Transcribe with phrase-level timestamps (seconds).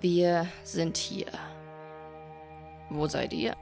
[0.00, 1.26] Wir sind hier.
[2.90, 3.56] Wo seid ihr?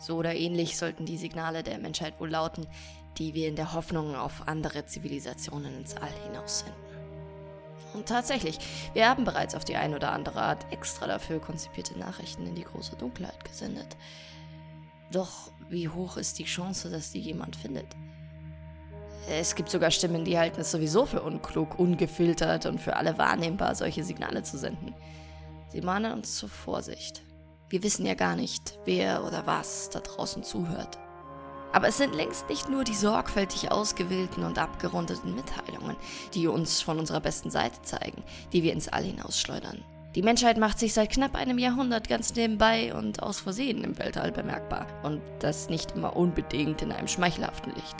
[0.00, 2.66] So oder ähnlich sollten die Signale der Menschheit wohl lauten,
[3.18, 6.90] die wir in der Hoffnung auf andere Zivilisationen ins All hinaus senden.
[7.94, 8.58] Und tatsächlich,
[8.94, 12.64] wir haben bereits auf die eine oder andere Art extra dafür konzipierte Nachrichten in die
[12.64, 13.96] große Dunkelheit gesendet.
[15.12, 17.86] Doch wie hoch ist die Chance, dass die jemand findet?
[19.28, 23.74] Es gibt sogar Stimmen, die halten es sowieso für unklug, ungefiltert und für alle wahrnehmbar,
[23.74, 24.94] solche Signale zu senden.
[25.70, 27.22] Sie mahnen uns zur Vorsicht.
[27.68, 30.98] Wir wissen ja gar nicht, wer oder was da draußen zuhört.
[31.72, 35.96] Aber es sind längst nicht nur die sorgfältig ausgewählten und abgerundeten Mitteilungen,
[36.34, 39.84] die uns von unserer besten Seite zeigen, die wir ins All hinausschleudern.
[40.16, 44.32] Die Menschheit macht sich seit knapp einem Jahrhundert ganz nebenbei und aus Versehen im Weltall
[44.32, 44.88] bemerkbar.
[45.04, 47.96] Und das nicht immer unbedingt in einem schmeichelhaften Licht.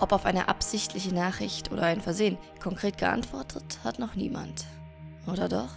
[0.00, 4.66] Ob auf eine absichtliche Nachricht oder ein Versehen konkret geantwortet, hat noch niemand.
[5.26, 5.70] Oder doch?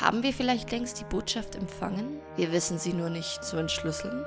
[0.00, 2.20] Haben wir vielleicht längst die Botschaft empfangen?
[2.36, 4.26] Wir wissen sie nur nicht zu entschlüsseln?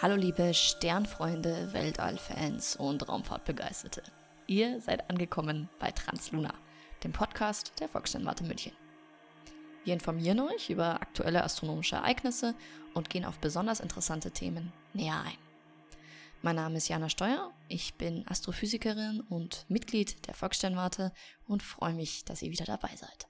[0.00, 4.02] Hallo liebe Sternfreunde, Weltallfans und Raumfahrtbegeisterte.
[4.46, 6.54] Ihr seid angekommen bei Transluna,
[7.04, 8.72] dem Podcast der Volkssternwarte München.
[9.84, 12.54] Wir informieren euch über aktuelle astronomische Ereignisse
[12.94, 15.49] und gehen auf besonders interessante Themen näher ein.
[16.42, 21.12] Mein Name ist Jana Steuer, ich bin Astrophysikerin und Mitglied der Volkssternwarte
[21.46, 23.28] und freue mich, dass ihr wieder dabei seid.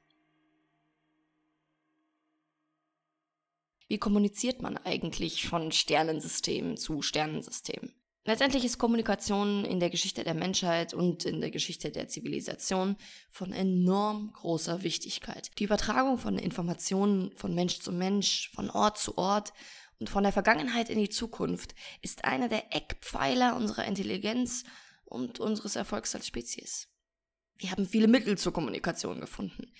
[3.88, 7.92] Wie kommuniziert man eigentlich von Sternensystem zu Sternensystem?
[8.26, 12.96] Letztendlich ist Kommunikation in der Geschichte der Menschheit und in der Geschichte der Zivilisation
[13.28, 15.50] von enorm großer Wichtigkeit.
[15.58, 19.52] Die Übertragung von Informationen von Mensch zu Mensch, von Ort zu Ort
[20.00, 24.64] und von der Vergangenheit in die Zukunft ist einer der Eckpfeiler unserer Intelligenz
[25.04, 26.88] und unseres Erfolgs als Spezies.
[27.58, 29.70] Wir haben viele Mittel zur Kommunikation gefunden.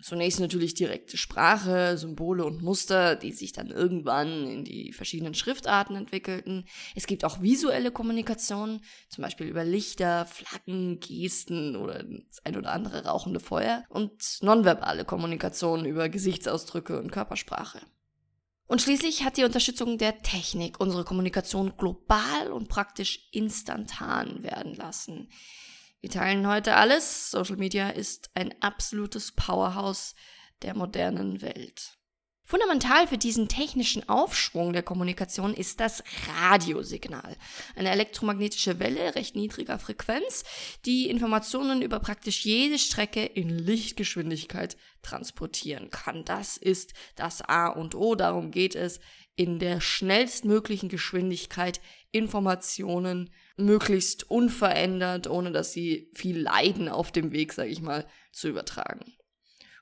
[0.00, 5.96] Zunächst natürlich direkte Sprache, Symbole und Muster, die sich dann irgendwann in die verschiedenen Schriftarten
[5.96, 6.66] entwickelten.
[6.94, 12.72] Es gibt auch visuelle Kommunikation, zum Beispiel über Lichter, Flaggen, Gesten oder das ein oder
[12.72, 17.80] andere rauchende Feuer und nonverbale Kommunikation über Gesichtsausdrücke und Körpersprache.
[18.66, 25.28] Und schließlich hat die Unterstützung der Technik unsere Kommunikation global und praktisch instantan werden lassen.
[26.00, 27.30] Wir teilen heute alles.
[27.30, 30.14] Social Media ist ein absolutes Powerhouse
[30.62, 31.98] der modernen Welt.
[32.46, 37.36] Fundamental für diesen technischen Aufschwung der Kommunikation ist das Radiosignal.
[37.74, 40.44] Eine elektromagnetische Welle recht niedriger Frequenz,
[40.84, 46.26] die Informationen über praktisch jede Strecke in Lichtgeschwindigkeit transportieren kann.
[46.26, 48.14] Das ist das A und O.
[48.14, 49.00] Darum geht es,
[49.36, 51.80] in der schnellstmöglichen Geschwindigkeit
[52.12, 58.48] Informationen möglichst unverändert, ohne dass sie viel leiden auf dem Weg, sage ich mal, zu
[58.48, 59.14] übertragen.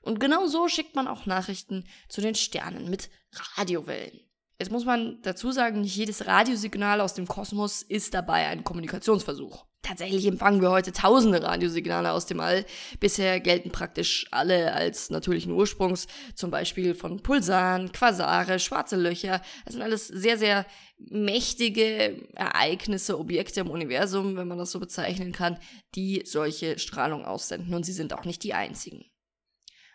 [0.03, 3.09] Und genau so schickt man auch Nachrichten zu den Sternen mit
[3.57, 4.19] Radiowellen.
[4.59, 9.65] Jetzt muss man dazu sagen, nicht jedes Radiosignal aus dem Kosmos ist dabei ein Kommunikationsversuch.
[9.81, 12.65] Tatsächlich empfangen wir heute tausende Radiosignale aus dem All.
[13.01, 19.41] Bisher gelten praktisch alle als natürlichen Ursprungs, zum Beispiel von Pulsaren, Quasare, schwarze Löcher.
[19.65, 20.65] Das sind alles sehr, sehr
[20.97, 25.59] mächtige Ereignisse, Objekte im Universum, wenn man das so bezeichnen kann,
[25.95, 27.73] die solche Strahlung aussenden.
[27.73, 29.03] Und sie sind auch nicht die einzigen.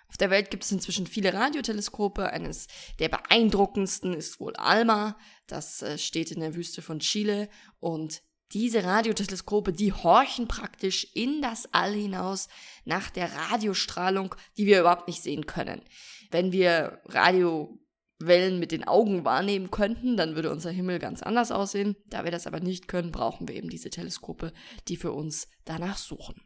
[0.08, 2.30] Auf der Welt gibt es inzwischen viele Radioteleskope.
[2.30, 2.66] Eines
[2.98, 5.18] der beeindruckendsten ist wohl ALMA.
[5.46, 7.48] Das äh, steht in der Wüste von Chile.
[7.78, 12.48] Und diese Radioteleskope, die horchen praktisch in das All hinaus
[12.84, 15.82] nach der Radiostrahlung, die wir überhaupt nicht sehen können.
[16.30, 21.96] Wenn wir Radiowellen mit den Augen wahrnehmen könnten, dann würde unser Himmel ganz anders aussehen.
[22.06, 24.54] Da wir das aber nicht können, brauchen wir eben diese Teleskope,
[24.88, 26.40] die für uns danach suchen.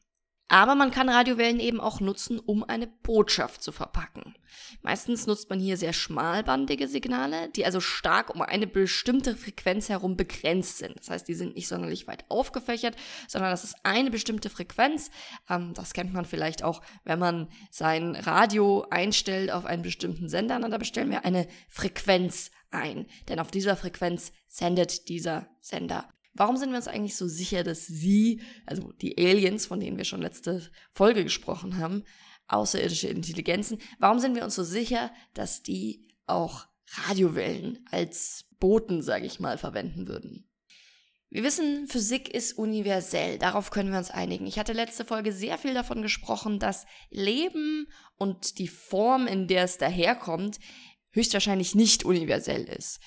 [0.53, 4.35] Aber man kann Radiowellen eben auch nutzen, um eine Botschaft zu verpacken.
[4.83, 10.15] Meistens nutzt man hier sehr schmalbandige Signale, die also stark um eine bestimmte Frequenz herum
[10.19, 10.99] begrenzt sind.
[10.99, 12.97] Das heißt, die sind nicht sonderlich weit aufgefächert,
[13.29, 15.11] sondern das ist eine bestimmte Frequenz.
[15.49, 20.59] Ähm, das kennt man vielleicht auch, wenn man sein Radio einstellt auf einen bestimmten Sender.
[20.59, 23.07] Na, da bestellen wir eine Frequenz ein.
[23.31, 27.87] Denn auf dieser Frequenz sendet dieser Sender Warum sind wir uns eigentlich so sicher, dass
[27.87, 32.05] sie, also die Aliens, von denen wir schon letzte Folge gesprochen haben,
[32.47, 36.67] außerirdische Intelligenzen, warum sind wir uns so sicher, dass die auch
[37.07, 40.49] Radiowellen als Boten, sage ich mal, verwenden würden?
[41.29, 44.47] Wir wissen, Physik ist universell, darauf können wir uns einigen.
[44.47, 47.89] Ich hatte letzte Folge sehr viel davon gesprochen, dass Leben
[48.19, 50.59] und die Form, in der es daherkommt,
[51.13, 53.01] höchstwahrscheinlich nicht universell ist.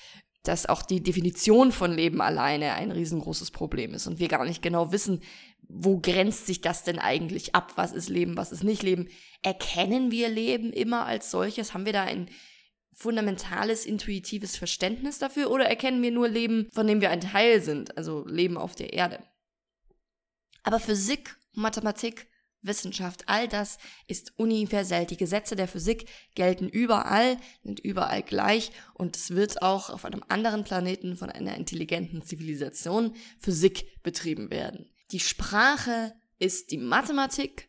[0.48, 4.62] Dass auch die Definition von Leben alleine ein riesengroßes Problem ist und wir gar nicht
[4.62, 5.22] genau wissen,
[5.68, 7.72] wo grenzt sich das denn eigentlich ab?
[7.76, 9.08] Was ist Leben, was ist nicht Leben?
[9.42, 11.74] Erkennen wir Leben immer als solches?
[11.74, 12.28] Haben wir da ein
[12.92, 17.96] fundamentales, intuitives Verständnis dafür oder erkennen wir nur Leben, von dem wir ein Teil sind,
[17.96, 19.18] also Leben auf der Erde?
[20.62, 22.28] Aber Physik, Mathematik,
[22.66, 25.06] Wissenschaft, all das ist universell.
[25.06, 30.24] Die Gesetze der Physik gelten überall, sind überall gleich und es wird auch auf einem
[30.28, 34.90] anderen Planeten von einer intelligenten Zivilisation Physik betrieben werden.
[35.12, 37.68] Die Sprache ist die Mathematik.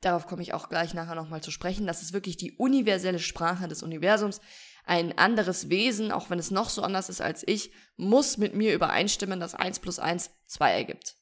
[0.00, 1.86] Darauf komme ich auch gleich nachher nochmal zu sprechen.
[1.86, 4.40] Das ist wirklich die universelle Sprache des Universums.
[4.84, 8.74] Ein anderes Wesen, auch wenn es noch so anders ist als ich, muss mit mir
[8.74, 11.16] übereinstimmen, dass 1 plus 1 2 ergibt.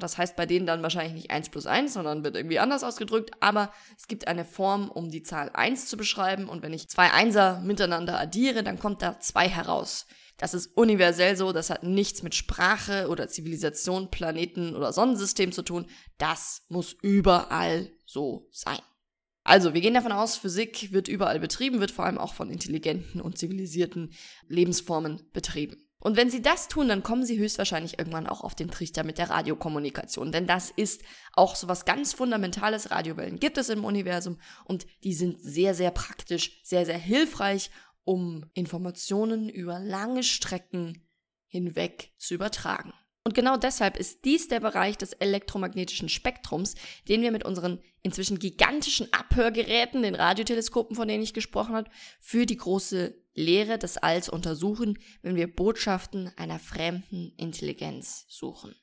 [0.00, 3.30] Das heißt bei denen dann wahrscheinlich nicht 1 plus 1, sondern wird irgendwie anders ausgedrückt,
[3.40, 7.12] aber es gibt eine Form, um die Zahl 1 zu beschreiben und wenn ich zwei
[7.12, 10.06] Einser miteinander addiere, dann kommt da 2 heraus.
[10.38, 15.62] Das ist universell so, das hat nichts mit Sprache oder Zivilisation, Planeten oder Sonnensystem zu
[15.62, 15.86] tun.
[16.18, 18.80] Das muss überall so sein.
[19.44, 23.20] Also, wir gehen davon aus, Physik wird überall betrieben, wird vor allem auch von intelligenten
[23.20, 24.12] und zivilisierten
[24.48, 25.76] Lebensformen betrieben.
[26.02, 29.18] Und wenn sie das tun, dann kommen sie höchstwahrscheinlich irgendwann auch auf den Trichter mit
[29.18, 30.32] der Radiokommunikation.
[30.32, 31.02] Denn das ist
[31.32, 32.90] auch so was ganz Fundamentales.
[32.90, 37.70] Radiowellen gibt es im Universum und die sind sehr, sehr praktisch, sehr, sehr hilfreich
[38.04, 41.06] um Informationen über lange Strecken
[41.46, 42.92] hinweg zu übertragen.
[43.24, 46.74] Und genau deshalb ist dies der Bereich des elektromagnetischen Spektrums,
[47.08, 51.90] den wir mit unseren inzwischen gigantischen Abhörgeräten, den Radioteleskopen, von denen ich gesprochen habe,
[52.20, 58.74] für die große Lehre des Alls untersuchen, wenn wir Botschaften einer fremden Intelligenz suchen.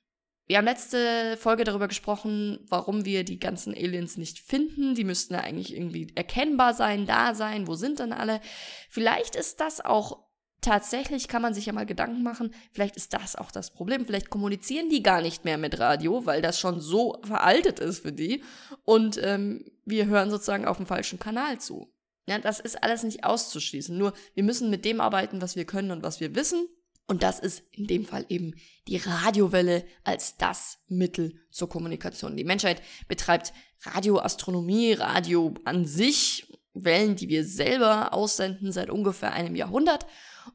[0.50, 4.96] Wir haben letzte Folge darüber gesprochen, warum wir die ganzen Aliens nicht finden.
[4.96, 7.68] Die müssten ja eigentlich irgendwie erkennbar sein, da sein.
[7.68, 8.42] Wo sind denn alle?
[8.90, 10.26] Vielleicht ist das auch
[10.62, 14.08] tatsächlich, kann man sich ja mal Gedanken machen, vielleicht ist das auch das Problem.
[14.08, 18.12] Vielleicht kommunizieren die gar nicht mehr mit Radio, weil das schon so veraltet ist für
[18.12, 18.44] die.
[18.86, 21.94] Und ähm, wir hören sozusagen auf dem falschen Kanal zu.
[22.30, 23.98] Ja, das ist alles nicht auszuschließen.
[23.98, 26.68] Nur wir müssen mit dem arbeiten, was wir können und was wir wissen.
[27.08, 28.54] Und das ist in dem Fall eben
[28.88, 32.38] die Radiowelle als das Mittel zur Kommunikation.
[32.38, 39.56] Die Menschheit betreibt Radioastronomie, Radio an sich, Wellen, die wir selber aussenden seit ungefähr einem
[39.56, 40.06] Jahrhundert.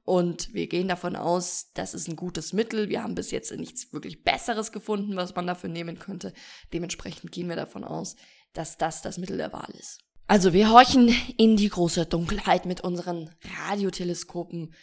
[0.04, 2.88] Und wir gehen davon aus, das ist ein gutes Mittel.
[2.88, 6.32] Wir haben bis jetzt nichts wirklich Besseres gefunden, was man dafür nehmen könnte.
[6.72, 8.14] Dementsprechend gehen wir davon aus,
[8.52, 10.03] dass das das Mittel der Wahl ist.
[10.26, 13.30] Also wir horchen in die große Dunkelheit mit unseren
[13.68, 14.74] Radioteleskopen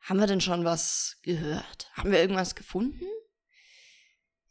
[0.00, 1.90] haben wir denn schon was gehört?
[1.92, 3.04] Haben wir irgendwas gefunden?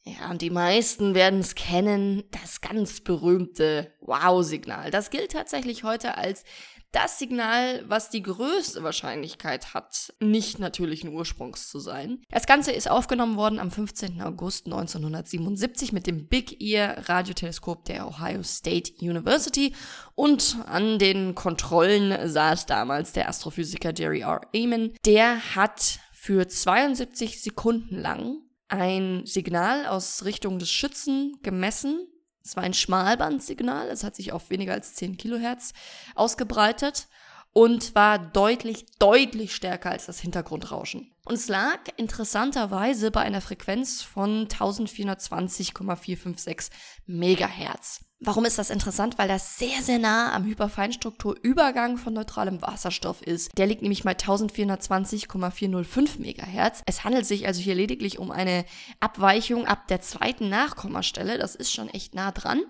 [0.04, 4.92] Ja, und die meisten werden es kennen, das ganz berühmte Wow-Signal.
[4.92, 6.44] Das gilt tatsächlich heute als
[6.92, 12.22] das Signal, was die größte Wahrscheinlichkeit hat, nicht natürlichen Ursprungs zu sein.
[12.30, 14.22] Das Ganze ist aufgenommen worden am 15.
[14.22, 19.74] August 1977 mit dem Big Ear Radioteleskop der Ohio State University
[20.16, 24.42] und an den Kontrollen saß damals der Astrophysiker Jerry R.
[24.56, 24.94] Amen.
[25.06, 28.38] Der hat für 72 Sekunden lang
[28.68, 32.08] ein Signal aus Richtung des Schützen gemessen
[32.50, 35.74] es war ein Schmalbandsignal, es hat sich auf weniger als 10 Kilohertz
[36.16, 37.08] ausgebreitet
[37.54, 41.12] und war deutlich, deutlich stärker als das Hintergrundrauschen.
[41.30, 46.72] Und es lag interessanterweise bei einer Frequenz von 1420,456
[47.06, 48.02] Megahertz.
[48.22, 49.18] Warum ist das interessant?
[49.18, 53.58] Weil das sehr, sehr nah am Hyperfeinstrukturübergang von neutralem Wasserstoff ist.
[53.58, 56.84] Der liegt nämlich bei 1420,405 Megahertz.
[56.86, 58.66] Es handelt sich also hier lediglich um eine
[59.00, 61.38] Abweichung ab der zweiten Nachkommastelle.
[61.38, 62.62] Das ist schon echt nah dran.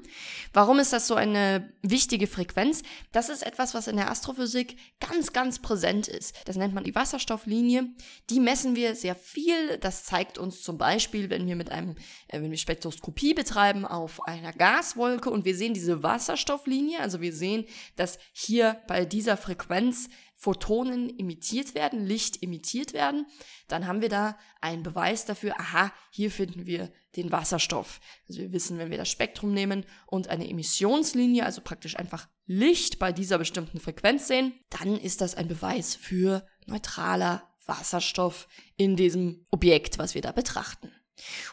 [0.54, 2.84] Warum ist das so eine wichtige Frequenz?
[3.12, 6.36] Das ist etwas, was in der Astrophysik ganz, ganz präsent ist.
[6.46, 7.90] Das nennt man die Wasserstofflinie.
[8.30, 9.78] Die messen wir sehr viel.
[9.78, 11.92] Das zeigt uns zum Beispiel, wenn wir mit einem,
[12.30, 17.32] äh, wenn wir Spektroskopie betreiben auf einer Gaswolke und wir sehen diese Wasserstofflinie, also wir
[17.32, 17.66] sehen,
[17.96, 23.28] dass hier bei dieser Frequenz Photonen emittiert werden, Licht emittiert werden,
[23.68, 28.00] dann haben wir da einen Beweis dafür, aha, hier finden wir den Wasserstoff.
[28.28, 32.98] Also wir wissen, wenn wir das Spektrum nehmen und eine Emissionslinie, also praktisch einfach Licht
[32.98, 39.46] bei dieser bestimmten Frequenz sehen, dann ist das ein Beweis für neutraler Wasserstoff in diesem
[39.52, 40.92] Objekt, was wir da betrachten.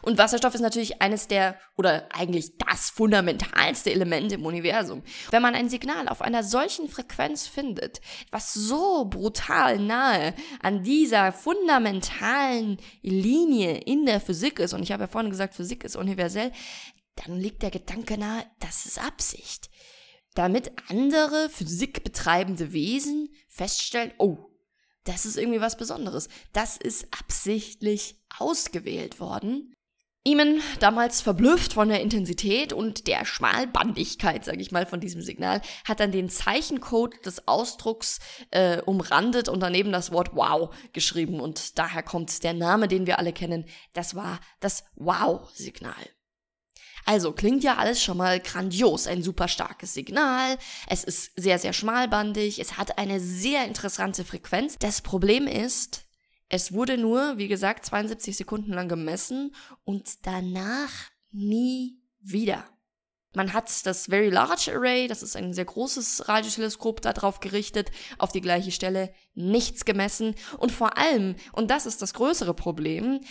[0.01, 5.03] Und Wasserstoff ist natürlich eines der oder eigentlich das fundamentalste Element im Universum.
[5.31, 11.31] Wenn man ein Signal auf einer solchen Frequenz findet, was so brutal nahe an dieser
[11.31, 16.51] fundamentalen Linie in der Physik ist, und ich habe ja vorhin gesagt, Physik ist universell,
[17.25, 19.69] dann liegt der Gedanke nahe, das ist Absicht.
[20.35, 24.51] Damit andere Physik betreibende Wesen feststellen, oh,
[25.07, 26.29] das ist irgendwie was Besonderes.
[26.53, 29.73] Das ist absichtlich ausgewählt worden.
[30.27, 35.61] Eamon, damals verblüfft von der Intensität und der Schmalbandigkeit, sage ich mal, von diesem Signal,
[35.85, 38.19] hat dann den Zeichencode des Ausdrucks
[38.51, 41.39] äh, umrandet und daneben das Wort Wow geschrieben.
[41.39, 43.63] Und daher kommt der Name, den wir alle kennen.
[43.93, 45.95] Das war das Wow-Signal.
[47.07, 50.57] Also klingt ja alles schon mal grandios, ein super starkes Signal,
[50.89, 54.75] es ist sehr, sehr schmalbandig, es hat eine sehr interessante Frequenz.
[54.77, 56.03] Das Problem ist,
[56.49, 60.91] es wurde nur, wie gesagt, 72 Sekunden lang gemessen und danach
[61.31, 62.65] nie wieder.
[63.33, 68.33] Man hat das Very Large Array, das ist ein sehr großes Radioteleskop, darauf gerichtet, auf
[68.33, 70.35] die gleiche Stelle nichts gemessen.
[70.57, 73.21] Und vor allem, und das ist das größere Problem,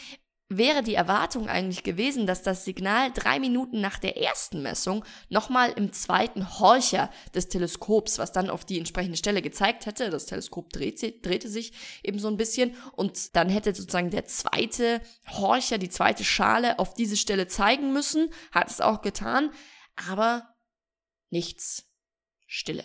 [0.49, 5.73] wäre die Erwartung eigentlich gewesen, dass das Signal drei Minuten nach der ersten Messung nochmal
[5.73, 10.73] im zweiten Horcher des Teleskops, was dann auf die entsprechende Stelle gezeigt hätte, das Teleskop
[10.73, 11.73] drehte, drehte sich
[12.05, 16.95] eben so ein bisschen und dann hätte sozusagen der zweite Horcher, die zweite Schale auf
[16.95, 19.50] diese Stelle zeigen müssen, hat es auch getan,
[19.97, 20.55] aber
[21.31, 21.91] nichts,
[22.47, 22.85] Stille.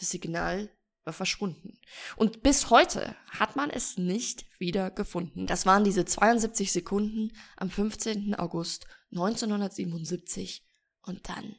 [0.00, 0.68] Das Signal
[1.04, 1.78] war verschwunden.
[2.16, 5.46] Und bis heute hat man es nicht wieder gefunden.
[5.46, 8.34] Das waren diese 72 Sekunden am 15.
[8.34, 10.64] August 1977
[11.02, 11.56] und dann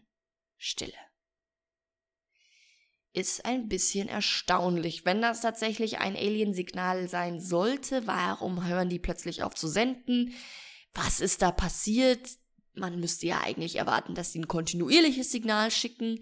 [0.58, 0.94] Stille.
[3.12, 5.06] Ist ein bisschen erstaunlich.
[5.06, 10.34] Wenn das tatsächlich ein Alien-Signal sein sollte, warum hören die plötzlich auf zu senden?
[10.94, 12.28] Was ist da passiert?
[12.74, 16.22] Man müsste ja eigentlich erwarten, dass sie ein kontinuierliches Signal schicken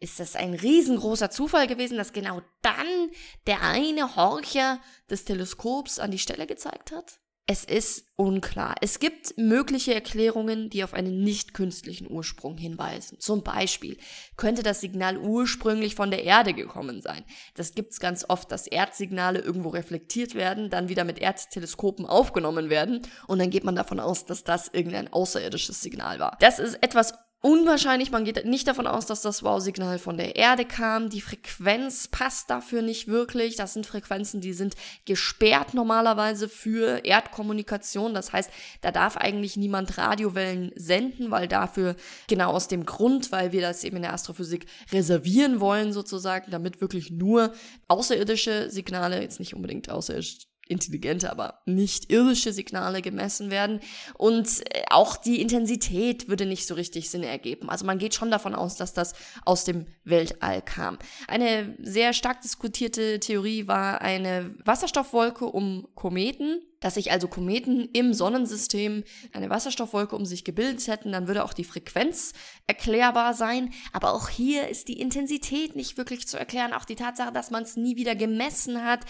[0.00, 3.10] ist das ein riesengroßer Zufall gewesen, dass genau dann
[3.46, 7.20] der eine Horcher des Teleskops an die Stelle gezeigt hat?
[7.52, 8.76] Es ist unklar.
[8.80, 13.18] Es gibt mögliche Erklärungen, die auf einen nicht künstlichen Ursprung hinweisen.
[13.18, 13.98] Zum Beispiel
[14.36, 17.24] könnte das Signal ursprünglich von der Erde gekommen sein.
[17.56, 23.02] Das gibt's ganz oft, dass Erdsignale irgendwo reflektiert werden, dann wieder mit Erdteleskopen aufgenommen werden
[23.26, 26.36] und dann geht man davon aus, dass das irgendein außerirdisches Signal war.
[26.38, 28.10] Das ist etwas unwahrscheinlich.
[28.10, 31.08] Man geht nicht davon aus, dass das Wow-Signal von der Erde kam.
[31.08, 33.56] Die Frequenz passt dafür nicht wirklich.
[33.56, 34.74] Das sind Frequenzen, die sind
[35.06, 38.14] gesperrt normalerweise für Erdkommunikation.
[38.14, 38.50] Das heißt,
[38.82, 41.96] da darf eigentlich niemand Radiowellen senden, weil dafür,
[42.28, 46.80] genau aus dem Grund, weil wir das eben in der Astrophysik reservieren wollen sozusagen, damit
[46.80, 47.52] wirklich nur
[47.88, 53.80] außerirdische Signale, jetzt nicht unbedingt außerirdisch intelligente, aber nicht irdische Signale gemessen werden.
[54.14, 57.68] Und äh, auch die Intensität würde nicht so richtig Sinn ergeben.
[57.68, 60.98] Also man geht schon davon aus, dass das aus dem Weltall kam.
[61.28, 68.12] Eine sehr stark diskutierte Theorie war eine Wasserstoffwolke um Kometen dass sich also Kometen im
[68.14, 72.32] Sonnensystem eine Wasserstoffwolke um sich gebildet hätten, dann würde auch die Frequenz
[72.66, 73.72] erklärbar sein.
[73.92, 76.72] Aber auch hier ist die Intensität nicht wirklich zu erklären.
[76.72, 79.00] Auch die Tatsache, dass man es nie wieder gemessen hat,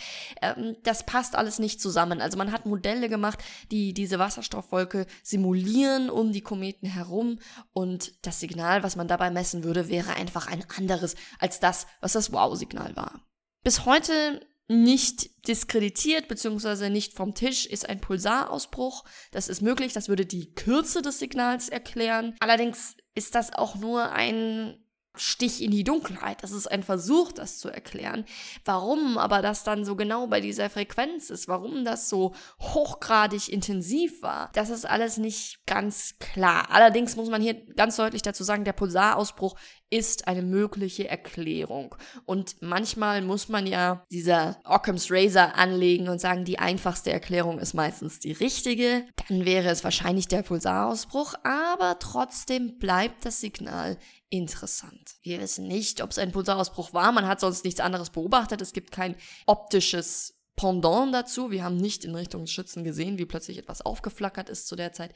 [0.42, 2.20] ähm, das passt alles nicht zusammen.
[2.20, 3.38] Also man hat Modelle gemacht,
[3.70, 7.38] die diese Wasserstoffwolke simulieren um die Kometen herum
[7.72, 12.12] und das Signal, was man dabei messen würde, wäre einfach ein anderes als das, was
[12.12, 13.20] das Wow-Signal war.
[13.62, 16.90] Bis heute nicht diskreditiert bzw.
[16.90, 19.04] nicht vom Tisch ist ein Pulsarausbruch.
[19.32, 22.36] Das ist möglich, das würde die Kürze des Signals erklären.
[22.38, 24.78] Allerdings ist das auch nur ein
[25.16, 26.42] Stich in die Dunkelheit.
[26.42, 28.24] Das ist ein Versuch, das zu erklären.
[28.64, 34.22] Warum aber das dann so genau bei dieser Frequenz ist, warum das so hochgradig intensiv
[34.22, 36.68] war, das ist alles nicht ganz klar.
[36.70, 39.56] Allerdings muss man hier ganz deutlich dazu sagen, der Pulsarausbruch
[39.90, 41.96] ist eine mögliche Erklärung.
[42.24, 47.74] Und manchmal muss man ja dieser Occam's Razor anlegen und sagen, die einfachste Erklärung ist
[47.74, 49.04] meistens die richtige.
[49.28, 53.98] Dann wäre es wahrscheinlich der Pulsarausbruch, aber trotzdem bleibt das Signal
[54.30, 55.16] interessant.
[55.22, 57.12] Wir wissen nicht, ob es ein Pulsarausbruch war.
[57.12, 58.60] Man hat sonst nichts anderes beobachtet.
[58.62, 61.50] Es gibt kein optisches Pendant dazu.
[61.50, 65.14] Wir haben nicht in Richtung Schützen gesehen, wie plötzlich etwas aufgeflackert ist zu der Zeit.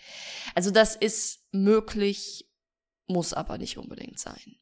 [0.55, 2.51] Also das ist möglich,
[3.07, 4.57] muss aber nicht unbedingt sein.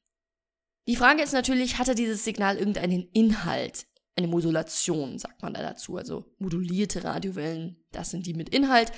[0.89, 3.87] Die Frage ist natürlich, hatte dieses Signal irgendeinen Inhalt?
[4.17, 5.97] Eine Modulation, sagt man da dazu.
[5.97, 8.93] Also modulierte Radiowellen, das sind die mit Inhalt.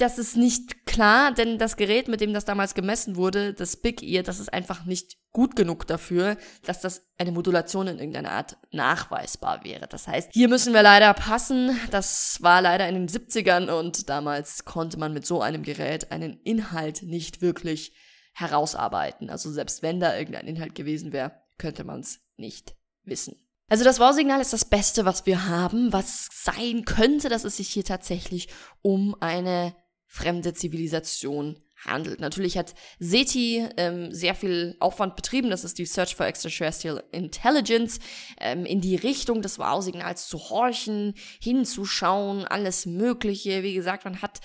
[0.00, 4.02] Das ist nicht klar, denn das Gerät, mit dem das damals gemessen wurde, das Big
[4.02, 8.56] Ear, das ist einfach nicht gut genug dafür, dass das eine Modulation in irgendeiner Art
[8.72, 9.86] nachweisbar wäre.
[9.88, 11.78] Das heißt, hier müssen wir leider passen.
[11.90, 16.40] Das war leider in den 70ern und damals konnte man mit so einem Gerät einen
[16.44, 17.92] Inhalt nicht wirklich
[18.32, 19.28] herausarbeiten.
[19.28, 23.36] Also selbst wenn da irgendein Inhalt gewesen wäre, könnte man es nicht wissen.
[23.68, 27.68] Also das Wow-Signal ist das Beste, was wir haben, was sein könnte, dass es sich
[27.68, 28.48] hier tatsächlich
[28.80, 29.74] um eine
[30.12, 32.20] fremde Zivilisation handelt.
[32.20, 38.00] Natürlich hat SETI ähm, sehr viel Aufwand betrieben, das ist die Search for Extraterrestrial Intelligence,
[38.40, 43.62] ähm, in die Richtung des Wow-Signals zu horchen, hinzuschauen, alles Mögliche.
[43.62, 44.40] Wie gesagt, man hat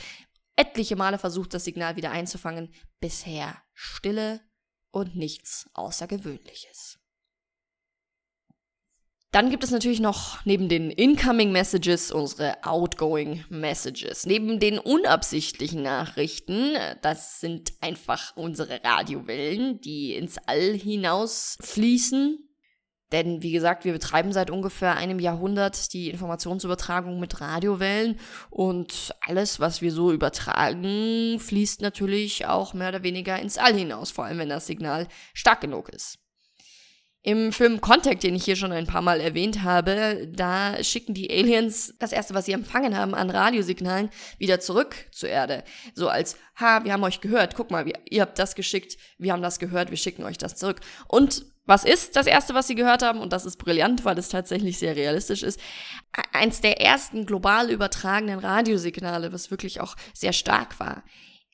[0.56, 2.72] etliche Male versucht, das Signal wieder einzufangen.
[3.00, 4.42] Bisher Stille
[4.92, 7.00] und nichts Außergewöhnliches.
[9.36, 14.26] Dann gibt es natürlich noch neben den Incoming Messages unsere Outgoing Messages.
[14.26, 22.48] Neben den unabsichtlichen Nachrichten, das sind einfach unsere Radiowellen, die ins All hinaus fließen.
[23.12, 28.18] Denn wie gesagt, wir betreiben seit ungefähr einem Jahrhundert die Informationsübertragung mit Radiowellen
[28.50, 34.12] und alles, was wir so übertragen, fließt natürlich auch mehr oder weniger ins All hinaus,
[34.12, 36.25] vor allem wenn das Signal stark genug ist.
[37.26, 41.32] Im Film Contact, den ich hier schon ein paar Mal erwähnt habe, da schicken die
[41.32, 45.64] Aliens das erste, was sie empfangen haben an Radiosignalen, wieder zurück zur Erde.
[45.96, 49.34] So als, ha, wir haben euch gehört, guck mal, wir, ihr habt das geschickt, wir
[49.34, 50.82] haben das gehört, wir schicken euch das zurück.
[51.08, 53.20] Und was ist das erste, was sie gehört haben?
[53.20, 55.60] Und das ist brillant, weil es tatsächlich sehr realistisch ist.
[56.32, 61.04] Eins der ersten global übertragenen Radiosignale, was wirklich auch sehr stark war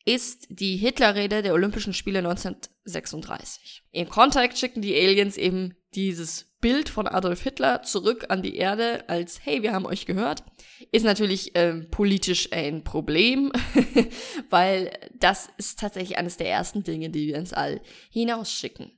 [0.06, 3.84] ist die Hitlerrede der Olympischen Spiele 1936.
[3.92, 9.10] In Contact schicken die Aliens eben dieses Bild von Adolf Hitler zurück an die Erde
[9.10, 10.44] als, hey, wir haben euch gehört.
[10.92, 13.52] Ist natürlich ähm, politisch ein Problem,
[14.50, 17.82] weil das ist tatsächlich eines der ersten Dinge, die wir ins All
[18.12, 18.92] hinausschicken.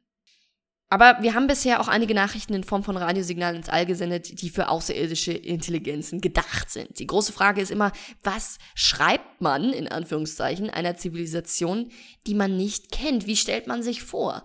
[0.93, 4.51] Aber wir haben bisher auch einige Nachrichten in Form von Radiosignalen ins All gesendet, die
[4.51, 6.99] für außerirdische Intelligenzen gedacht sind.
[6.99, 11.89] Die große Frage ist immer, was schreibt man, in Anführungszeichen, einer Zivilisation,
[12.27, 13.25] die man nicht kennt?
[13.25, 14.43] Wie stellt man sich vor?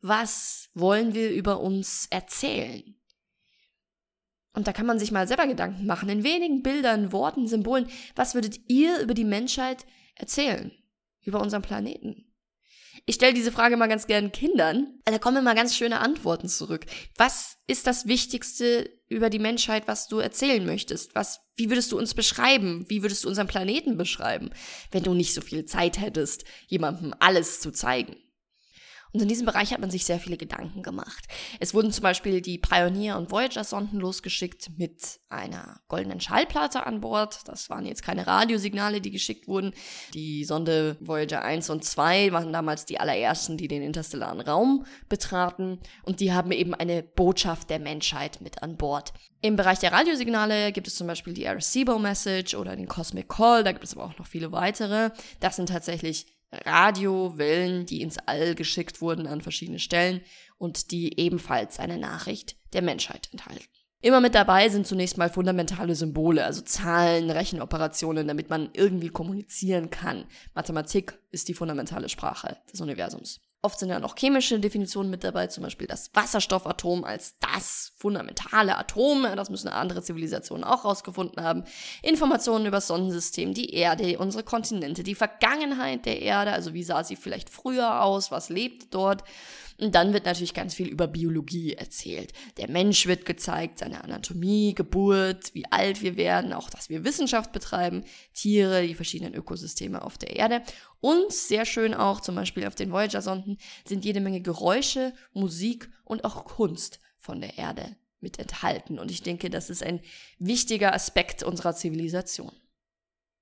[0.00, 2.94] Was wollen wir über uns erzählen?
[4.54, 8.34] Und da kann man sich mal selber Gedanken machen, in wenigen Bildern, Worten, Symbolen, was
[8.36, 10.70] würdet ihr über die Menschheit erzählen?
[11.24, 12.27] Über unseren Planeten?
[13.08, 15.00] Ich stelle diese Frage mal ganz gern Kindern.
[15.06, 16.84] Da kommen immer ganz schöne Antworten zurück.
[17.16, 21.14] Was ist das Wichtigste über die Menschheit, was du erzählen möchtest?
[21.14, 22.84] Was, wie würdest du uns beschreiben?
[22.88, 24.50] Wie würdest du unseren Planeten beschreiben,
[24.90, 28.14] wenn du nicht so viel Zeit hättest, jemandem alles zu zeigen?
[29.12, 31.26] Und in diesem Bereich hat man sich sehr viele Gedanken gemacht.
[31.60, 37.40] Es wurden zum Beispiel die Pioneer- und Voyager-Sonden losgeschickt mit einer goldenen Schallplatte an Bord.
[37.46, 39.72] Das waren jetzt keine Radiosignale, die geschickt wurden.
[40.14, 45.78] Die Sonde Voyager 1 und 2 waren damals die allerersten, die den interstellaren Raum betraten.
[46.02, 49.12] Und die haben eben eine Botschaft der Menschheit mit an Bord.
[49.40, 53.64] Im Bereich der Radiosignale gibt es zum Beispiel die Arecibo Message oder den Cosmic Call.
[53.64, 55.10] Da gibt es aber auch noch viele weitere.
[55.40, 60.22] Das sind tatsächlich Radiowellen, die ins All geschickt wurden an verschiedene Stellen
[60.56, 63.64] und die ebenfalls eine Nachricht der Menschheit enthalten.
[64.00, 69.90] Immer mit dabei sind zunächst mal fundamentale Symbole, also Zahlen, Rechenoperationen, damit man irgendwie kommunizieren
[69.90, 70.26] kann.
[70.54, 73.40] Mathematik ist die fundamentale Sprache des Universums.
[73.60, 78.76] Oft sind ja noch chemische Definitionen mit dabei, zum Beispiel das Wasserstoffatom als das fundamentale
[78.76, 79.26] Atom.
[79.34, 81.64] Das müssen andere Zivilisationen auch rausgefunden haben.
[82.02, 87.02] Informationen über das Sonnensystem, die Erde, unsere Kontinente, die Vergangenheit der Erde, also wie sah
[87.02, 89.24] sie vielleicht früher aus, was lebt dort.
[89.80, 92.32] Und dann wird natürlich ganz viel über Biologie erzählt.
[92.56, 97.52] Der Mensch wird gezeigt, seine Anatomie, Geburt, wie alt wir werden, auch dass wir Wissenschaft
[97.52, 100.62] betreiben, Tiere, die verschiedenen Ökosysteme auf der Erde.
[101.00, 106.24] Und sehr schön auch, zum Beispiel auf den Voyager-Sonden, sind jede Menge Geräusche, Musik und
[106.24, 108.98] auch Kunst von der Erde mit enthalten.
[108.98, 110.00] Und ich denke, das ist ein
[110.38, 112.52] wichtiger Aspekt unserer Zivilisation.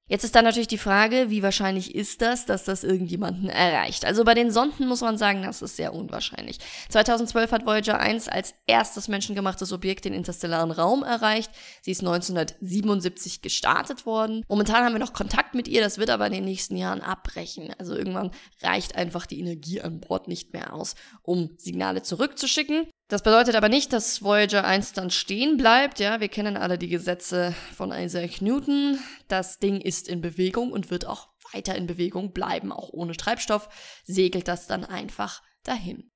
[0.09, 4.05] Jetzt ist dann natürlich die Frage, wie wahrscheinlich ist das, dass das irgendjemanden erreicht?
[4.05, 6.59] Also bei den Sonden muss man sagen, das ist sehr unwahrscheinlich.
[6.91, 11.51] 2012 hat Voyager 1 als erstes menschengemachtes Objekt den interstellaren Raum erreicht.
[11.83, 14.45] Sie ist 1977 gestartet worden.
[14.49, 17.75] Momentan haben wir noch Kontakt mit ihr, das wird aber in den nächsten Jahren abbrechen.
[17.79, 18.31] Also irgendwann
[18.63, 22.87] reicht einfach die Energie an Bord nicht mehr aus, um Signale zurückzuschicken.
[23.09, 26.01] Das bedeutet aber nicht, dass Voyager 1 dann stehen bleibt.
[26.01, 28.99] Ja, wir kennen alle die Gesetze von Isaac Newton.
[29.29, 32.73] Das Ding ist in Bewegung und wird auch weiter in Bewegung bleiben.
[32.73, 33.69] Auch ohne Treibstoff
[34.05, 36.11] segelt das dann einfach dahin.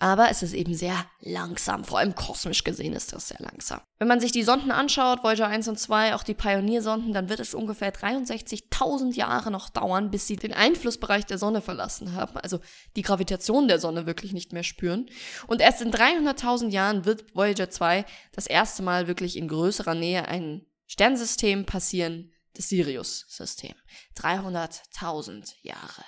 [0.00, 3.80] Aber es ist eben sehr langsam, vor allem kosmisch gesehen ist das sehr langsam.
[3.98, 7.40] Wenn man sich die Sonden anschaut, Voyager 1 und 2, auch die Pioneer-Sonden, dann wird
[7.40, 12.60] es ungefähr 63.000 Jahre noch dauern, bis sie den Einflussbereich der Sonne verlassen haben, also
[12.94, 15.06] die Gravitation der Sonne wirklich nicht mehr spüren.
[15.48, 20.28] Und erst in 300.000 Jahren wird Voyager 2 das erste Mal wirklich in größerer Nähe
[20.28, 23.74] ein Sternsystem passieren, das Sirius-System.
[24.16, 26.04] 300.000 Jahre.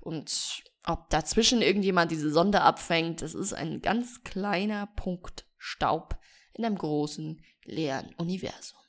[0.00, 6.18] Und ob dazwischen irgendjemand diese Sonde abfängt, das ist ein ganz kleiner Punkt Staub
[6.54, 8.80] in einem großen, leeren Universum.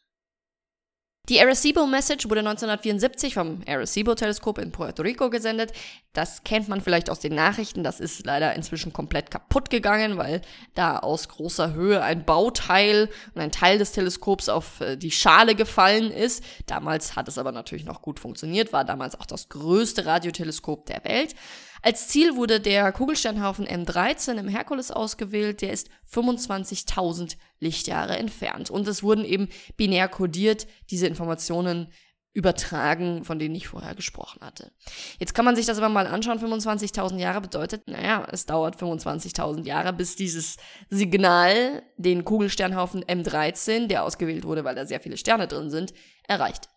[1.30, 5.72] Die Arecibo-Message wurde 1974 vom Arecibo-Teleskop in Puerto Rico gesendet.
[6.14, 7.84] Das kennt man vielleicht aus den Nachrichten.
[7.84, 10.42] Das ist leider inzwischen komplett kaputt gegangen, weil
[10.74, 15.54] da aus großer Höhe ein Bauteil und ein Teil des Teleskops auf äh, die Schale
[15.54, 16.44] gefallen ist.
[16.66, 21.06] Damals hat es aber natürlich noch gut funktioniert, war damals auch das größte Radioteleskop der
[21.06, 21.36] Welt.
[21.82, 25.62] Als Ziel wurde der Kugelsternhaufen M13 im Herkules ausgewählt.
[25.62, 28.70] Der ist 25.000 Lichtjahre entfernt.
[28.70, 31.92] Und es wurden eben binär kodiert diese Informationen
[32.34, 34.72] übertragen, von denen ich vorher gesprochen hatte.
[35.20, 36.40] Jetzt kann man sich das aber mal anschauen.
[36.40, 40.56] 25.000 Jahre bedeutet, naja, es dauert 25.000 Jahre, bis dieses
[40.90, 45.94] Signal den Kugelsternhaufen M13, der ausgewählt wurde, weil da sehr viele Sterne drin sind,
[46.26, 46.70] erreicht.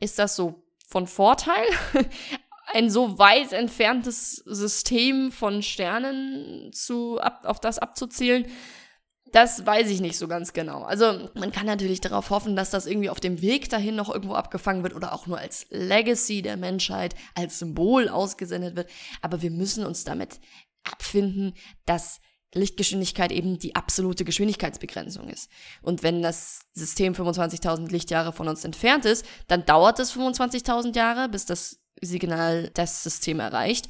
[0.00, 1.66] Ist das so von Vorteil?
[2.72, 8.46] Ein so weit entferntes System von Sternen zu, ab, auf das abzuzählen,
[9.32, 10.82] das weiß ich nicht so ganz genau.
[10.82, 14.34] Also man kann natürlich darauf hoffen, dass das irgendwie auf dem Weg dahin noch irgendwo
[14.34, 18.88] abgefangen wird oder auch nur als Legacy der Menschheit, als Symbol ausgesendet wird.
[19.22, 20.40] Aber wir müssen uns damit
[20.84, 21.54] abfinden,
[21.86, 22.20] dass
[22.54, 25.50] Lichtgeschwindigkeit eben die absolute Geschwindigkeitsbegrenzung ist.
[25.82, 31.28] Und wenn das System 25.000 Lichtjahre von uns entfernt ist, dann dauert es 25.000 Jahre,
[31.28, 33.88] bis das Signal das System erreicht.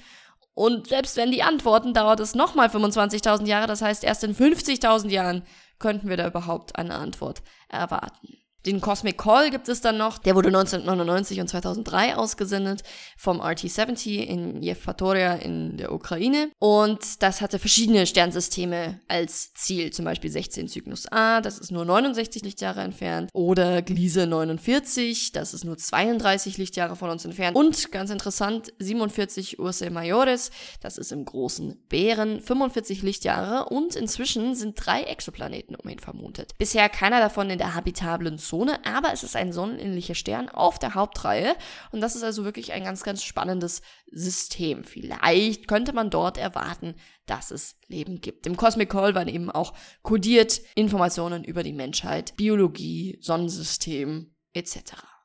[0.55, 3.67] Und selbst wenn die antworten, dauert es nochmal 25.000 Jahre.
[3.67, 5.43] Das heißt, erst in 50.000 Jahren
[5.79, 8.39] könnten wir da überhaupt eine Antwort erwarten.
[8.67, 10.19] Den Cosmic Call gibt es dann noch.
[10.19, 12.83] Der wurde 1999 und 2003 ausgesendet
[13.17, 16.51] vom RT-70 in Yevpatoria in der Ukraine.
[16.59, 19.93] Und das hatte verschiedene Sternsysteme als Ziel.
[19.93, 23.31] Zum Beispiel 16 Cygnus A, das ist nur 69 Lichtjahre entfernt.
[23.33, 27.57] Oder Gliese 49, das ist nur 32 Lichtjahre von uns entfernt.
[27.57, 30.51] Und ganz interessant, 47 Ursae Majores,
[30.81, 33.67] das ist im großen Bären, 45 Lichtjahre.
[33.67, 36.59] Und inzwischen sind drei Exoplaneten um ihn vermutet.
[36.59, 40.79] Bisher keiner davon in der habitablen Zone Zone, aber es ist ein sonnenähnlicher Stern auf
[40.79, 41.55] der Hauptreihe
[41.93, 44.85] und das ist also wirklich ein ganz, ganz spannendes System.
[44.85, 46.95] Vielleicht könnte man dort erwarten,
[47.27, 48.47] dass es Leben gibt.
[48.47, 55.16] Im Cosmic Call waren eben auch kodiert Informationen über die Menschheit, Biologie, Sonnensystem etc.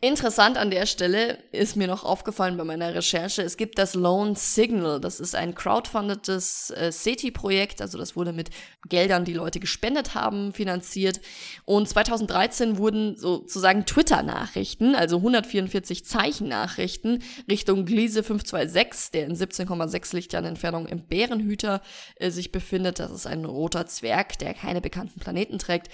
[0.00, 4.36] Interessant an der Stelle ist mir noch aufgefallen bei meiner Recherche, es gibt das Lone
[4.36, 5.00] Signal.
[5.00, 8.50] Das ist ein crowdfundetes äh, SETI-Projekt, also das wurde mit
[8.88, 11.20] Geldern, die Leute gespendet haben, finanziert.
[11.64, 20.46] Und 2013 wurden sozusagen Twitter-Nachrichten, also 144 Zeichennachrichten Richtung Gliese 526, der in 17,6 Lichtjahren
[20.46, 21.82] Entfernung im Bärenhüter
[22.20, 23.00] äh, sich befindet.
[23.00, 25.90] Das ist ein roter Zwerg, der keine bekannten Planeten trägt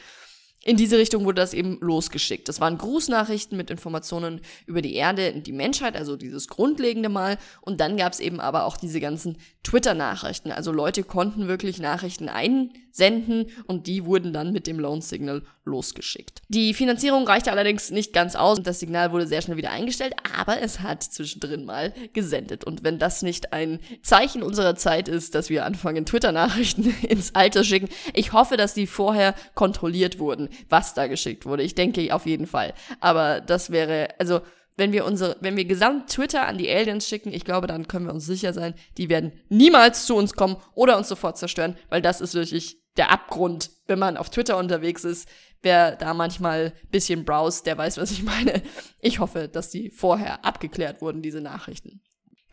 [0.65, 2.49] in diese Richtung wurde das eben losgeschickt.
[2.49, 7.39] Das waren Grußnachrichten mit Informationen über die Erde und die Menschheit, also dieses grundlegende Mal.
[7.61, 10.53] Und dann gab es eben aber auch diese ganzen Twitter-Nachrichten.
[10.53, 16.43] Also Leute konnten wirklich Nachrichten einsenden und die wurden dann mit dem Loan Signal losgeschickt.
[16.49, 20.15] Die Finanzierung reichte allerdings nicht ganz aus und das Signal wurde sehr schnell wieder eingestellt,
[20.39, 22.65] aber es hat zwischendrin mal gesendet.
[22.65, 27.65] Und wenn das nicht ein Zeichen unserer Zeit ist, dass wir anfangen, Twitter-Nachrichten ins Alter
[27.65, 31.63] schicken, ich hoffe, dass die vorher kontrolliert wurden, was da geschickt wurde.
[31.63, 32.75] Ich denke auf jeden Fall.
[33.01, 34.41] Aber das wäre, also,
[34.77, 38.07] wenn wir unsere, wenn wir gesamt Twitter an die Aliens schicken, ich glaube, dann können
[38.07, 42.03] wir uns sicher sein, die werden niemals zu uns kommen oder uns sofort zerstören, weil
[42.03, 45.29] das ist wirklich der Abgrund, wenn man auf Twitter unterwegs ist.
[45.63, 48.63] Wer da manchmal bisschen browst, der weiß, was ich meine.
[49.01, 52.03] Ich hoffe, dass die vorher abgeklärt wurden, diese Nachrichten.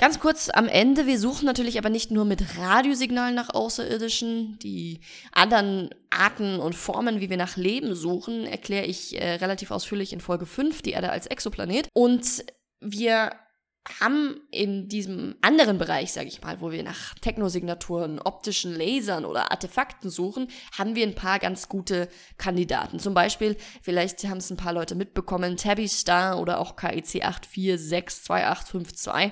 [0.01, 4.57] Ganz kurz am Ende, wir suchen natürlich aber nicht nur mit Radiosignalen nach Außerirdischen.
[4.57, 4.99] Die
[5.31, 10.19] anderen Arten und Formen, wie wir nach Leben suchen, erkläre ich äh, relativ ausführlich in
[10.19, 11.87] Folge 5, die Erde als Exoplanet.
[11.93, 12.43] Und
[12.79, 13.33] wir
[13.99, 19.51] haben in diesem anderen Bereich, sage ich mal, wo wir nach Technosignaturen, optischen Lasern oder
[19.51, 22.99] Artefakten suchen, haben wir ein paar ganz gute Kandidaten.
[22.99, 29.31] Zum Beispiel, vielleicht haben es ein paar Leute mitbekommen, Tabby Star oder auch KIC 8462852.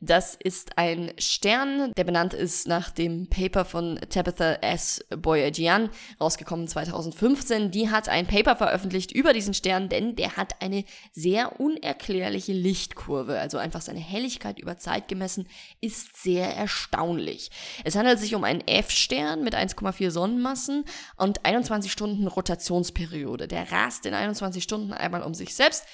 [0.00, 5.04] Das ist ein Stern, der benannt ist nach dem Paper von Tabitha S.
[5.16, 5.88] Boyajian,
[6.20, 7.70] rausgekommen 2015.
[7.70, 13.38] Die hat ein Paper veröffentlicht über diesen Stern, denn der hat eine sehr unerklärliche Lichtkurve,
[13.38, 15.46] also einfach seine Helligkeit über Zeit gemessen
[15.80, 17.50] ist sehr erstaunlich.
[17.84, 20.84] Es handelt sich um einen F-Stern mit 1,4 Sonnenmassen
[21.16, 23.48] und 21 Stunden Rotationsperiode.
[23.48, 25.84] Der rast in 21 Stunden einmal um sich selbst.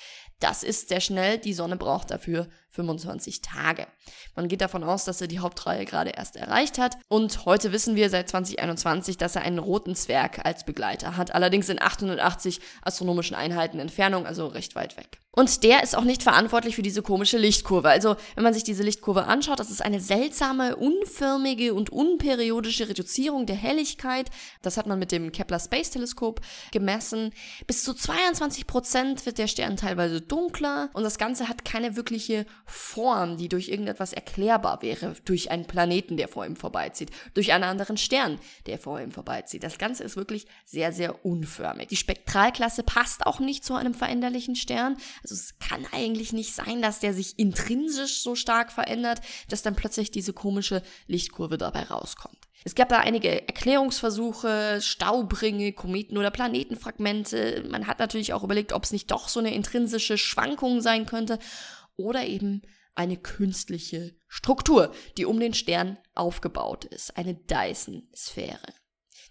[0.41, 1.39] Das ist sehr schnell.
[1.39, 3.87] Die Sonne braucht dafür 25 Tage.
[4.35, 7.97] Man geht davon aus, dass er die Hauptreihe gerade erst erreicht hat und heute wissen
[7.97, 13.37] wir seit 2021, dass er einen roten Zwerg als Begleiter hat, allerdings in 880 astronomischen
[13.37, 15.21] Einheiten Entfernung, also recht weit weg.
[15.33, 17.89] Und der ist auch nicht verantwortlich für diese komische Lichtkurve.
[17.89, 23.47] Also, wenn man sich diese Lichtkurve anschaut, das ist eine seltsame, unförmige und unperiodische Reduzierung
[23.47, 24.29] der Helligkeit.
[24.63, 26.41] Das hat man mit dem Kepler Space Teleskop
[26.73, 27.33] gemessen.
[27.69, 32.45] Bis zu 22 Prozent wird der Stern teilweise dunkler und das Ganze hat keine wirkliche
[32.67, 35.15] Form, die durch irgendetwas erklärbar wäre.
[35.25, 37.11] Durch einen Planeten, der vor ihm vorbeizieht.
[37.35, 39.63] Durch einen anderen Stern, der vor ihm vorbeizieht.
[39.63, 41.89] Das Ganze ist wirklich sehr, sehr unförmig.
[41.89, 44.97] Die Spektralklasse passt auch nicht zu einem veränderlichen Stern.
[45.23, 49.77] Also es kann eigentlich nicht sein, dass der sich intrinsisch so stark verändert, dass dann
[49.77, 52.51] plötzlich diese komische Lichtkurve dabei rauskommt.
[52.63, 57.65] Es gab da einige Erklärungsversuche, Staubringe, Kometen oder Planetenfragmente.
[57.71, 61.39] Man hat natürlich auch überlegt, ob es nicht doch so eine intrinsische Schwankung sein könnte
[62.01, 62.63] oder eben
[62.95, 68.59] eine künstliche Struktur, die um den Stern aufgebaut ist, eine Dyson-Sphäre.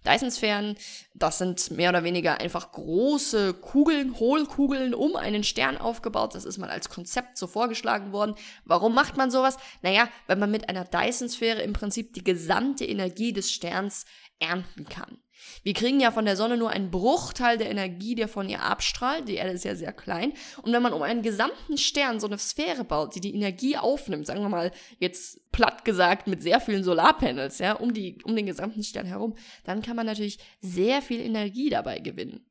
[0.05, 0.77] Dyson-Sphären,
[1.13, 6.35] das sind mehr oder weniger einfach große Kugeln, Hohlkugeln um einen Stern aufgebaut.
[6.35, 8.35] Das ist mal als Konzept so vorgeschlagen worden.
[8.63, 9.57] Warum macht man sowas?
[9.81, 14.05] Naja, weil man mit einer Dyson-Sphäre im Prinzip die gesamte Energie des Sterns
[14.39, 15.21] ernten kann.
[15.63, 19.27] Wir kriegen ja von der Sonne nur einen Bruchteil der Energie, der von ihr abstrahlt.
[19.27, 20.33] Die Erde ist ja sehr klein.
[20.61, 24.25] Und wenn man um einen gesamten Stern so eine Sphäre baut, die die Energie aufnimmt,
[24.25, 28.45] sagen wir mal jetzt platt gesagt mit sehr vielen Solarpanels, ja, um, die, um den
[28.45, 32.45] gesamten Stern herum, dann kann man natürlich sehr viel Energie dabei gewinnen.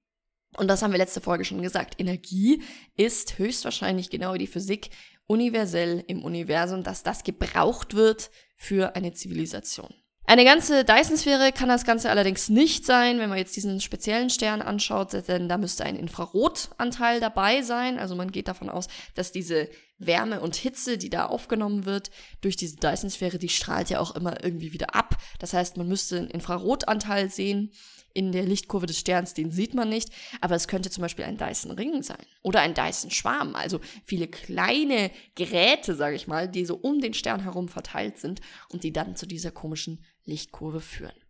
[0.57, 2.01] Und das haben wir letzte Folge schon gesagt.
[2.01, 2.62] Energie
[2.96, 4.90] ist höchstwahrscheinlich genau die Physik
[5.27, 9.94] universell im Universum, dass das gebraucht wird für eine Zivilisation.
[10.29, 14.61] Eine ganze Dyson-Sphäre kann das Ganze allerdings nicht sein, wenn man jetzt diesen speziellen Stern
[14.61, 17.99] anschaut, denn da müsste ein Infrarotanteil dabei sein.
[17.99, 22.57] Also man geht davon aus, dass diese Wärme und Hitze, die da aufgenommen wird durch
[22.57, 25.17] diese Dyson-Sphäre, die strahlt ja auch immer irgendwie wieder ab.
[25.39, 27.73] Das heißt, man müsste einen Infrarotanteil sehen
[28.15, 31.37] in der Lichtkurve des Sterns, den sieht man nicht, aber es könnte zum Beispiel ein
[31.37, 37.01] Dyson-Ring sein oder ein Dyson-Schwarm, also viele kleine Geräte, sage ich mal, die so um
[37.01, 41.28] den Stern herum verteilt sind und die dann zu dieser komischen Lichtkurve führen.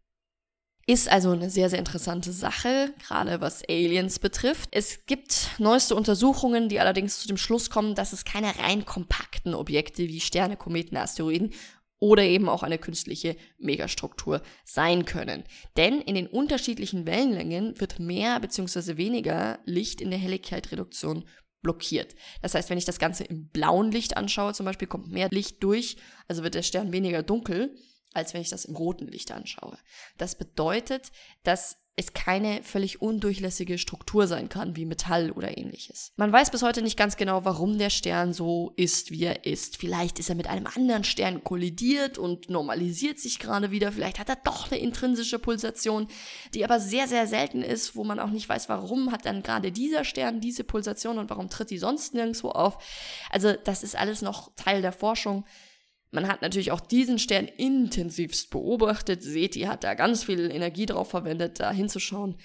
[0.91, 4.71] Ist also eine sehr, sehr interessante Sache, gerade was Aliens betrifft.
[4.73, 9.53] Es gibt neueste Untersuchungen, die allerdings zu dem Schluss kommen, dass es keine rein kompakten
[9.53, 11.53] Objekte wie Sterne, Kometen, Asteroiden
[11.99, 15.45] oder eben auch eine künstliche Megastruktur sein können.
[15.77, 18.97] Denn in den unterschiedlichen Wellenlängen wird mehr bzw.
[18.97, 21.27] weniger Licht in der Helligkeitreduktion
[21.61, 22.15] blockiert.
[22.41, 25.63] Das heißt, wenn ich das Ganze im blauen Licht anschaue, zum Beispiel kommt mehr Licht
[25.63, 25.99] durch,
[26.29, 27.77] also wird der Stern weniger dunkel
[28.15, 29.79] als wenn ich das im roten Licht anschaue.
[30.17, 31.11] Das bedeutet,
[31.43, 36.13] dass es keine völlig undurchlässige Struktur sein kann, wie Metall oder ähnliches.
[36.15, 39.79] Man weiß bis heute nicht ganz genau, warum der Stern so ist, wie er ist.
[39.79, 43.91] Vielleicht ist er mit einem anderen Stern kollidiert und normalisiert sich gerade wieder.
[43.91, 46.07] Vielleicht hat er doch eine intrinsische Pulsation,
[46.55, 49.73] die aber sehr, sehr selten ist, wo man auch nicht weiß, warum hat dann gerade
[49.73, 52.79] dieser Stern diese Pulsation und warum tritt die sonst nirgendwo auf.
[53.33, 55.45] Also das ist alles noch Teil der Forschung.
[56.11, 59.23] Man hat natürlich auch diesen Stern intensivst beobachtet.
[59.23, 62.39] Seti hat da ganz viel Energie drauf verwendet, da hinzuschauen.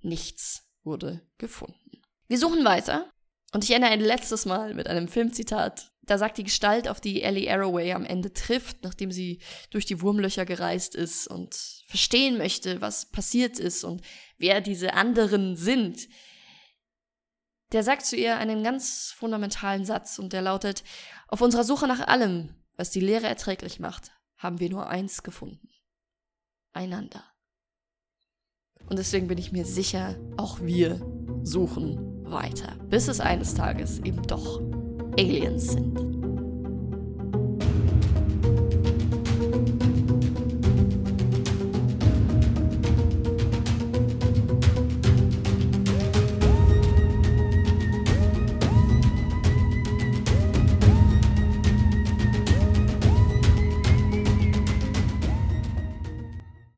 [0.00, 2.02] Nichts wurde gefunden.
[2.28, 3.10] Wir suchen weiter.
[3.52, 5.90] Und ich ende ein letztes Mal mit einem Filmzitat.
[6.02, 10.00] Da sagt die Gestalt, auf die Ellie Arroway am Ende trifft, nachdem sie durch die
[10.00, 11.54] Wurmlöcher gereist ist und
[11.86, 14.02] verstehen möchte, was passiert ist und
[14.38, 16.08] wer diese anderen sind.
[17.72, 20.82] Der sagt zu ihr einen ganz fundamentalen Satz und der lautet,
[21.26, 25.68] auf unserer Suche nach allem was die Lehre erträglich macht, haben wir nur eins gefunden.
[26.72, 27.24] Einander.
[28.86, 31.00] Und deswegen bin ich mir sicher, auch wir
[31.42, 34.60] suchen weiter, bis es eines Tages eben doch
[35.18, 36.17] Aliens sind.